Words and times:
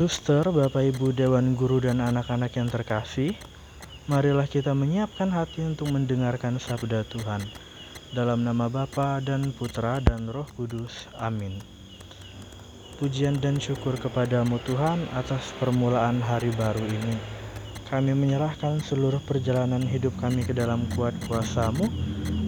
Suster, 0.00 0.48
Bapak 0.48 0.96
Ibu 0.96 1.12
Dewan 1.12 1.52
Guru 1.52 1.84
dan 1.84 2.00
anak-anak 2.00 2.56
yang 2.56 2.72
terkasih, 2.72 3.36
marilah 4.08 4.48
kita 4.48 4.72
menyiapkan 4.72 5.28
hati 5.28 5.60
untuk 5.60 5.92
mendengarkan 5.92 6.56
sabda 6.56 7.04
Tuhan. 7.04 7.44
Dalam 8.16 8.40
nama 8.40 8.72
Bapa 8.72 9.20
dan 9.20 9.52
Putra 9.52 10.00
dan 10.00 10.32
Roh 10.32 10.48
Kudus. 10.56 11.04
Amin. 11.20 11.60
Pujian 12.96 13.44
dan 13.44 13.60
syukur 13.60 14.00
kepadamu 14.00 14.56
Tuhan 14.64 15.04
atas 15.12 15.52
permulaan 15.60 16.24
hari 16.24 16.48
baru 16.56 16.80
ini. 16.80 17.20
Kami 17.92 18.16
menyerahkan 18.16 18.80
seluruh 18.80 19.20
perjalanan 19.28 19.84
hidup 19.84 20.16
kami 20.16 20.48
ke 20.48 20.56
dalam 20.56 20.88
kuat 20.96 21.12
kuasamu, 21.28 21.84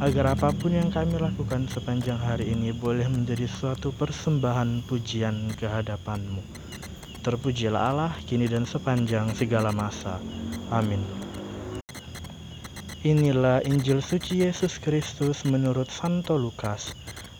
agar 0.00 0.41
apa 0.41 0.57
pun 0.57 0.73
yang 0.73 0.89
kami 0.89 1.21
lakukan 1.21 1.69
sepanjang 1.69 2.16
hari 2.16 2.48
ini 2.48 2.73
boleh 2.73 3.05
menjadi 3.12 3.45
suatu 3.45 3.93
persembahan 3.93 4.89
pujian 4.89 5.53
kehadapanmu. 5.61 6.64
Terpujilah 7.23 7.82
Allah, 7.95 8.12
kini 8.27 8.50
dan 8.50 8.66
sepanjang 8.66 9.31
segala 9.39 9.71
masa. 9.71 10.18
Amin. 10.75 10.99
Inilah 13.07 13.62
Injil 13.62 14.03
suci 14.03 14.43
Yesus 14.43 14.82
Kristus 14.82 15.46
menurut 15.46 15.86
Santo 15.86 16.35
Lukas. 16.35 16.90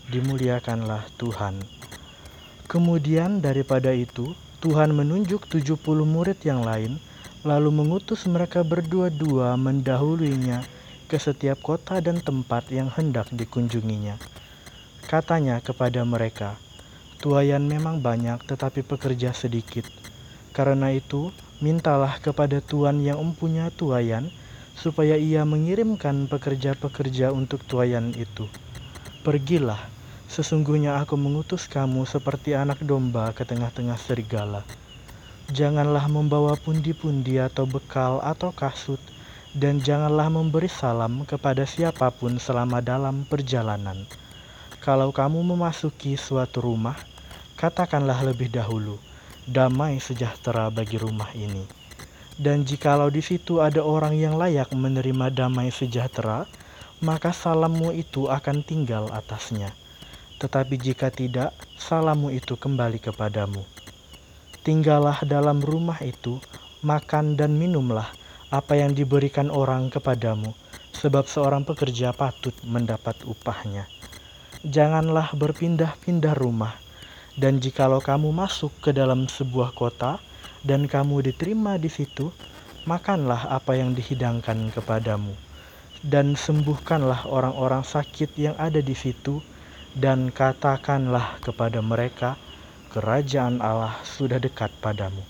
Dimuliakanlah 0.07 1.03
Tuhan. 1.19 1.67
Kemudian 2.71 3.43
daripada 3.43 3.91
itu, 3.91 4.39
Tuhan 4.63 4.95
menunjuk 4.95 5.51
70 5.51 5.75
murid 6.07 6.39
yang 6.47 6.63
lain, 6.63 7.03
lalu 7.43 7.75
mengutus 7.75 8.23
mereka 8.31 8.63
berdua-dua 8.63 9.59
mendahuluinya 9.59 10.63
ke 11.11 11.19
setiap 11.19 11.59
kota 11.59 11.99
dan 11.99 12.23
tempat 12.23 12.71
yang 12.71 12.87
hendak 12.87 13.27
dikunjunginya. 13.35 14.15
Katanya 15.11 15.59
kepada 15.59 16.07
mereka, 16.07 16.55
Tuayan 17.23 17.71
memang 17.71 18.03
banyak 18.03 18.43
tetapi 18.51 18.83
pekerja 18.83 19.31
sedikit. 19.31 19.87
Karena 20.51 20.91
itu, 20.91 21.31
mintalah 21.63 22.19
kepada 22.19 22.59
Tuhan 22.59 22.99
yang 22.99 23.23
mempunyai 23.23 23.71
tuayan, 23.71 24.27
supaya 24.75 25.15
ia 25.15 25.47
mengirimkan 25.47 26.27
pekerja-pekerja 26.27 27.31
untuk 27.31 27.63
tuayan 27.63 28.11
itu. 28.19 28.51
Pergilah, 29.23 29.79
sesungguhnya 30.27 30.99
aku 30.99 31.15
mengutus 31.15 31.71
kamu 31.71 32.03
seperti 32.11 32.59
anak 32.59 32.83
domba 32.83 33.31
ke 33.31 33.47
tengah-tengah 33.47 34.03
serigala. 34.03 34.67
Janganlah 35.55 36.11
membawa 36.11 36.59
pundi-pundi 36.59 37.39
atau 37.39 37.71
bekal 37.71 38.19
atau 38.19 38.51
kasut, 38.51 38.99
dan 39.55 39.79
janganlah 39.79 40.27
memberi 40.27 40.67
salam 40.67 41.23
kepada 41.23 41.63
siapa 41.71 42.11
pun 42.11 42.35
selama 42.43 42.83
dalam 42.83 43.23
perjalanan. 43.31 44.11
Kalau 44.83 45.15
kamu 45.15 45.55
memasuki 45.55 46.19
suatu 46.19 46.59
rumah, 46.59 46.99
katakanlah 47.63 48.27
lebih 48.27 48.51
dahulu, 48.51 48.99
damai 49.47 50.03
sejahtera 50.03 50.67
bagi 50.67 50.99
rumah 50.99 51.31
ini. 51.39 51.63
Dan 52.35 52.67
jikalau 52.67 53.07
di 53.07 53.23
situ 53.23 53.63
ada 53.63 53.87
orang 53.87 54.19
yang 54.19 54.35
layak 54.35 54.75
menerima 54.75 55.31
damai 55.31 55.71
sejahtera, 55.71 56.51
maka 56.99 57.31
salammu 57.31 57.95
itu 57.95 58.27
akan 58.27 58.67
tinggal 58.67 59.07
atasnya. 59.15 59.71
Tetapi 60.43 60.75
jika 60.75 61.15
tidak, 61.15 61.55
salammu 61.79 62.35
itu 62.35 62.59
kembali 62.59 62.99
kepadamu. 62.99 63.63
Tinggallah 64.67 65.23
dalam 65.23 65.63
rumah 65.63 66.03
itu, 66.03 66.43
makan 66.83 67.39
dan 67.39 67.55
minumlah 67.55 68.11
apa 68.51 68.75
yang 68.75 68.91
diberikan 68.91 69.55
orang 69.55 69.87
kepadamu, 69.87 70.51
sebab 70.99 71.31
seorang 71.31 71.63
pekerja 71.63 72.11
patut 72.11 72.59
mendapat 72.67 73.23
upahnya. 73.23 73.87
Janganlah 74.67 75.31
berpindah-pindah 75.39 76.35
rumah, 76.35 76.75
dan 77.37 77.63
jikalau 77.63 78.01
kamu 78.03 78.29
masuk 78.33 78.73
ke 78.85 78.91
dalam 78.93 79.25
sebuah 79.25 79.73
kota 79.73 80.21
dan 80.63 80.85
kamu 80.87 81.27
diterima 81.27 81.81
di 81.81 81.89
situ, 81.89 82.31
makanlah 82.85 83.51
apa 83.51 83.79
yang 83.79 83.95
dihidangkan 83.95 84.71
kepadamu, 84.75 85.35
dan 86.03 86.35
sembuhkanlah 86.35 87.31
orang-orang 87.31 87.83
sakit 87.87 88.35
yang 88.39 88.57
ada 88.59 88.79
di 88.83 88.95
situ, 88.95 89.43
dan 89.97 90.33
katakanlah 90.33 91.39
kepada 91.41 91.81
mereka, 91.85 92.37
kerajaan 92.93 93.65
Allah 93.65 93.97
sudah 94.05 94.37
dekat 94.37 94.73
padamu. 94.83 95.25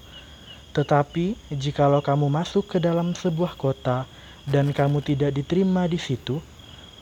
Tetapi 0.73 1.53
jikalau 1.53 2.01
kamu 2.01 2.33
masuk 2.33 2.77
ke 2.77 2.79
dalam 2.81 3.13
sebuah 3.13 3.61
kota 3.61 4.09
dan 4.49 4.73
kamu 4.73 5.05
tidak 5.05 5.37
diterima 5.37 5.85
di 5.85 6.01
situ, 6.01 6.41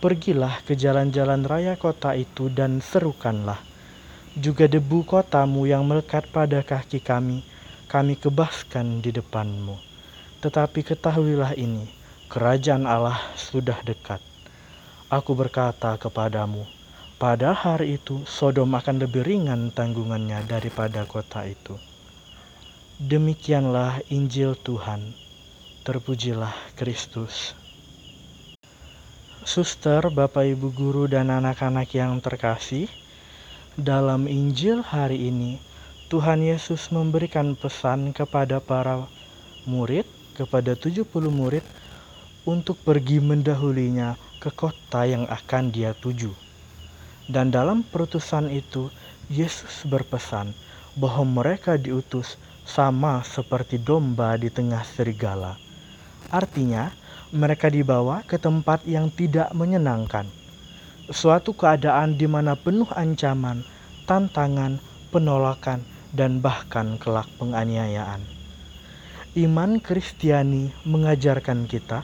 pergilah 0.02 0.58
ke 0.66 0.74
jalan-jalan 0.74 1.46
raya 1.46 1.78
kota 1.78 2.18
itu 2.18 2.50
dan 2.50 2.82
serukanlah, 2.82 3.62
juga 4.38 4.70
debu 4.70 5.02
kotamu 5.02 5.66
yang 5.66 5.82
melekat 5.82 6.30
pada 6.30 6.62
kaki 6.62 7.02
kami, 7.02 7.42
kami 7.90 8.14
kebaskan 8.14 9.02
di 9.02 9.10
depanmu. 9.10 9.74
Tetapi 10.38 10.86
ketahuilah 10.86 11.58
ini, 11.58 11.90
kerajaan 12.30 12.86
Allah 12.86 13.18
sudah 13.34 13.82
dekat. 13.82 14.22
Aku 15.10 15.34
berkata 15.34 15.98
kepadamu, 15.98 16.62
pada 17.18 17.50
hari 17.50 17.98
itu 17.98 18.22
Sodom 18.24 18.70
akan 18.78 19.02
lebih 19.02 19.26
ringan 19.26 19.74
tanggungannya 19.74 20.46
daripada 20.46 21.02
kota 21.04 21.42
itu. 21.44 21.74
Demikianlah 23.02 24.04
Injil 24.12 24.54
Tuhan. 24.54 25.16
Terpujilah 25.82 26.52
Kristus. 26.76 27.56
Suster, 29.40 30.04
Bapak 30.12 30.44
Ibu 30.46 30.70
guru 30.70 31.04
dan 31.08 31.32
anak-anak 31.32 31.88
yang 31.96 32.20
terkasih, 32.20 32.86
dalam 33.80 34.28
Injil 34.28 34.84
hari 34.84 35.32
ini, 35.32 35.56
Tuhan 36.12 36.44
Yesus 36.44 36.92
memberikan 36.92 37.56
pesan 37.56 38.12
kepada 38.12 38.60
para 38.60 39.08
murid, 39.64 40.04
kepada 40.36 40.76
70 40.76 41.08
murid, 41.32 41.64
untuk 42.44 42.76
pergi 42.84 43.24
mendahulinya 43.24 44.20
ke 44.36 44.52
kota 44.52 45.08
yang 45.08 45.24
akan 45.28 45.72
dia 45.72 45.96
tuju. 45.96 46.32
Dan 47.24 47.48
dalam 47.48 47.80
perutusan 47.80 48.52
itu, 48.52 48.92
Yesus 49.32 49.88
berpesan 49.88 50.52
bahwa 51.00 51.40
mereka 51.40 51.80
diutus 51.80 52.36
sama 52.68 53.24
seperti 53.24 53.80
domba 53.80 54.36
di 54.36 54.52
tengah 54.52 54.84
serigala. 54.84 55.56
Artinya, 56.28 56.92
mereka 57.32 57.72
dibawa 57.72 58.26
ke 58.28 58.36
tempat 58.36 58.84
yang 58.84 59.08
tidak 59.08 59.48
menyenangkan 59.54 60.39
suatu 61.10 61.52
keadaan 61.52 62.14
di 62.14 62.30
mana 62.30 62.54
penuh 62.54 62.86
ancaman, 62.94 63.66
tantangan, 64.06 64.78
penolakan, 65.10 65.82
dan 66.14 66.38
bahkan 66.42 66.98
kelak 66.98 67.26
penganiayaan. 67.38 68.22
Iman 69.38 69.78
Kristiani 69.78 70.74
mengajarkan 70.82 71.70
kita 71.70 72.02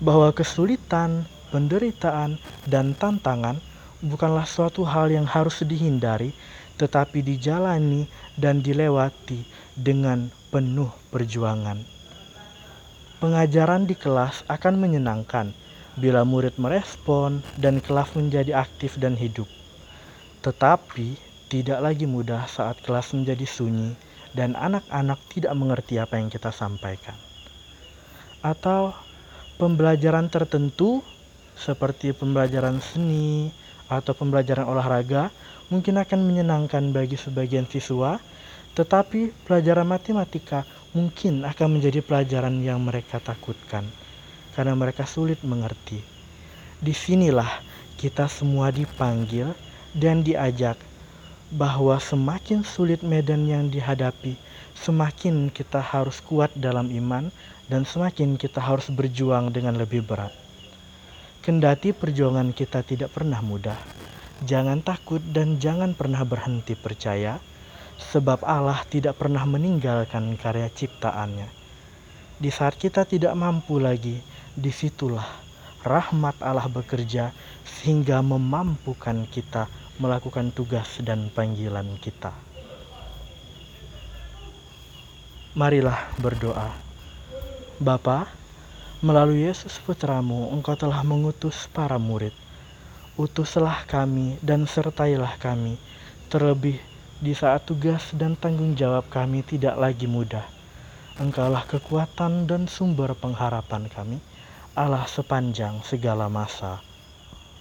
bahwa 0.00 0.32
kesulitan, 0.32 1.28
penderitaan, 1.52 2.40
dan 2.64 2.96
tantangan 2.96 3.60
bukanlah 4.00 4.48
suatu 4.48 4.84
hal 4.88 5.12
yang 5.12 5.28
harus 5.28 5.60
dihindari, 5.64 6.32
tetapi 6.80 7.20
dijalani 7.20 8.08
dan 8.40 8.64
dilewati 8.64 9.44
dengan 9.76 10.32
penuh 10.48 10.88
perjuangan. 11.12 11.80
Pengajaran 13.20 13.86
di 13.86 13.94
kelas 13.94 14.42
akan 14.50 14.82
menyenangkan 14.82 15.54
bila 16.00 16.24
murid 16.24 16.56
merespon 16.56 17.44
dan 17.60 17.82
kelas 17.84 18.16
menjadi 18.16 18.56
aktif 18.56 18.96
dan 18.96 19.12
hidup. 19.12 19.48
Tetapi 20.40 21.20
tidak 21.52 21.84
lagi 21.84 22.08
mudah 22.08 22.48
saat 22.48 22.80
kelas 22.80 23.12
menjadi 23.12 23.44
sunyi 23.44 23.92
dan 24.32 24.56
anak-anak 24.56 25.20
tidak 25.28 25.52
mengerti 25.52 26.00
apa 26.00 26.16
yang 26.16 26.32
kita 26.32 26.48
sampaikan. 26.48 27.14
Atau 28.40 28.96
pembelajaran 29.60 30.32
tertentu 30.32 31.04
seperti 31.52 32.16
pembelajaran 32.16 32.80
seni 32.80 33.52
atau 33.92 34.16
pembelajaran 34.16 34.64
olahraga 34.64 35.28
mungkin 35.68 36.00
akan 36.00 36.20
menyenangkan 36.24 36.96
bagi 36.96 37.20
sebagian 37.20 37.68
siswa, 37.68 38.16
tetapi 38.72 39.44
pelajaran 39.44 39.84
matematika 39.84 40.64
mungkin 40.96 41.44
akan 41.44 41.76
menjadi 41.76 42.00
pelajaran 42.00 42.64
yang 42.64 42.80
mereka 42.80 43.20
takutkan 43.20 43.84
karena 44.52 44.76
mereka 44.76 45.08
sulit 45.08 45.40
mengerti. 45.44 46.00
Di 46.82 46.92
sinilah 46.92 47.62
kita 47.96 48.26
semua 48.26 48.74
dipanggil 48.74 49.54
dan 49.94 50.26
diajak 50.26 50.74
bahwa 51.52 52.00
semakin 52.00 52.64
sulit 52.64 53.04
medan 53.04 53.44
yang 53.44 53.68
dihadapi, 53.68 54.40
semakin 54.72 55.52
kita 55.52 55.84
harus 55.84 56.24
kuat 56.24 56.48
dalam 56.56 56.88
iman 56.88 57.28
dan 57.68 57.84
semakin 57.84 58.40
kita 58.40 58.58
harus 58.58 58.88
berjuang 58.88 59.52
dengan 59.52 59.76
lebih 59.76 60.00
berat. 60.02 60.32
Kendati 61.44 61.92
perjuangan 61.92 62.56
kita 62.56 62.80
tidak 62.82 63.12
pernah 63.12 63.44
mudah, 63.44 63.76
jangan 64.48 64.80
takut 64.80 65.20
dan 65.20 65.60
jangan 65.60 65.92
pernah 65.92 66.24
berhenti 66.24 66.72
percaya, 66.72 67.36
sebab 67.98 68.42
Allah 68.42 68.80
tidak 68.88 69.20
pernah 69.20 69.44
meninggalkan 69.44 70.34
karya 70.40 70.72
ciptaannya. 70.72 71.61
Di 72.42 72.50
saat 72.50 72.74
kita 72.74 73.06
tidak 73.06 73.38
mampu 73.38 73.78
lagi, 73.78 74.18
di 74.58 74.74
situlah 74.74 75.22
rahmat 75.86 76.42
Allah 76.42 76.66
bekerja 76.66 77.30
sehingga 77.62 78.18
memampukan 78.18 79.30
kita 79.30 79.70
melakukan 80.02 80.50
tugas 80.50 80.98
dan 81.06 81.30
panggilan 81.30 81.86
kita. 82.02 82.34
Marilah 85.54 86.10
berdoa. 86.18 86.74
Bapa, 87.78 88.26
melalui 89.06 89.46
Yesus 89.46 89.78
Putramu, 89.78 90.50
Engkau 90.50 90.74
telah 90.74 91.06
mengutus 91.06 91.70
para 91.70 91.94
murid. 91.94 92.34
Utuslah 93.14 93.86
kami 93.86 94.42
dan 94.42 94.66
sertailah 94.66 95.38
kami, 95.38 95.78
terlebih 96.26 96.82
di 97.22 97.38
saat 97.38 97.62
tugas 97.70 98.10
dan 98.18 98.34
tanggung 98.34 98.74
jawab 98.74 99.06
kami 99.14 99.46
tidak 99.46 99.78
lagi 99.78 100.10
mudah. 100.10 100.61
Engkaulah 101.20 101.68
kekuatan 101.68 102.48
dan 102.48 102.64
sumber 102.64 103.12
pengharapan 103.12 103.84
kami, 103.84 104.16
Allah 104.72 105.04
sepanjang 105.04 105.84
segala 105.84 106.32
masa. 106.32 106.80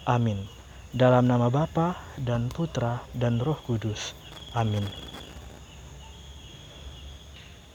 Amin. 0.08 0.48
Dalam 0.96 1.28
nama 1.28 1.52
Bapa 1.52 2.00
dan 2.16 2.48
Putra 2.48 3.04
dan 3.12 3.44
Roh 3.44 3.60
Kudus. 3.60 4.16
Amin. 4.56 5.11